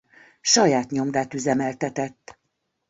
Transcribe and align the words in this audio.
Saját 0.41 0.89
nyomdát 0.89 1.33
üzemeltetett. 1.33 2.37